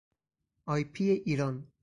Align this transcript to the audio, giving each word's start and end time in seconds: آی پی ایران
آی 0.65 0.81
پی 0.93 1.05
ایران 1.25 1.67